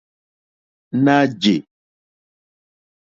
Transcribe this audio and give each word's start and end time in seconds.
Ná 1.03 1.15
jè. 1.41 1.55